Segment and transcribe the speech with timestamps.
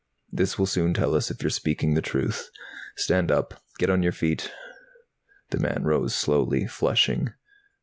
[0.31, 2.49] "This will soon tell us if you're speaking the truth.
[2.95, 3.61] Stand up.
[3.77, 4.51] Get on your feet."
[5.51, 7.33] The man rose slowly, flushing.